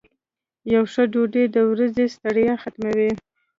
[0.73, 3.11] یو ښه ډوډۍ د ورځې ستړیا ختموي.